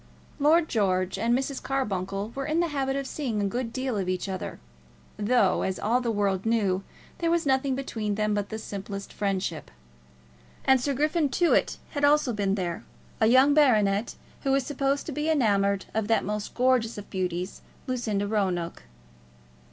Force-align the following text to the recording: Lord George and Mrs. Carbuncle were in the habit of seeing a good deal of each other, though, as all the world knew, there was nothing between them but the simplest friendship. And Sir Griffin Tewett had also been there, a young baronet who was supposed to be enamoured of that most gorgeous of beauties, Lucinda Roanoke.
Lord 0.39 0.67
George 0.67 1.19
and 1.19 1.37
Mrs. 1.37 1.61
Carbuncle 1.61 2.31
were 2.33 2.47
in 2.47 2.59
the 2.59 2.69
habit 2.69 2.95
of 2.95 3.05
seeing 3.05 3.39
a 3.39 3.45
good 3.45 3.71
deal 3.71 3.97
of 3.97 4.09
each 4.09 4.27
other, 4.27 4.59
though, 5.17 5.61
as 5.61 5.77
all 5.77 6.01
the 6.01 6.09
world 6.09 6.43
knew, 6.43 6.83
there 7.19 7.29
was 7.29 7.45
nothing 7.45 7.75
between 7.75 8.15
them 8.15 8.33
but 8.33 8.49
the 8.49 8.57
simplest 8.57 9.13
friendship. 9.13 9.69
And 10.65 10.81
Sir 10.81 10.95
Griffin 10.95 11.29
Tewett 11.29 11.77
had 11.91 12.03
also 12.03 12.33
been 12.33 12.55
there, 12.55 12.83
a 13.19 13.27
young 13.27 13.53
baronet 13.53 14.15
who 14.41 14.51
was 14.51 14.65
supposed 14.65 15.05
to 15.05 15.11
be 15.11 15.29
enamoured 15.29 15.85
of 15.93 16.07
that 16.07 16.25
most 16.25 16.55
gorgeous 16.55 16.97
of 16.97 17.07
beauties, 17.11 17.61
Lucinda 17.85 18.25
Roanoke. 18.25 18.81